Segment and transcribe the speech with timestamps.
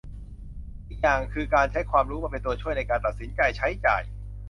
[0.87, 4.03] อีกอย่างคือ การใช้ความรู้มาเป็นตัวช่วยในการตัดสินใจใช้จ่าย